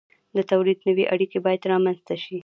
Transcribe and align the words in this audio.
د 0.35 0.37
تولید 0.51 0.79
نوې 0.87 1.05
اړیکې 1.13 1.37
باید 1.45 1.67
رامنځته 1.71 2.15
شي. 2.23 2.37